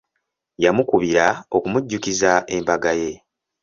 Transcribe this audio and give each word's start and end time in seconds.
Yamukubira 0.63 1.25
okumujjukiza 1.55 2.31
embaga 2.55 2.91
ye. 3.01 3.11